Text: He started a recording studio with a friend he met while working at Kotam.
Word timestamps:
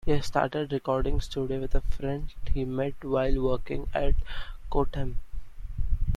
He 0.03 0.19
started 0.21 0.71
a 0.71 0.75
recording 0.75 1.21
studio 1.21 1.59
with 1.61 1.75
a 1.75 1.81
friend 1.81 2.33
he 2.51 2.65
met 2.65 2.95
while 3.03 3.39
working 3.39 3.87
at 3.93 4.15
Kotam. 4.71 5.17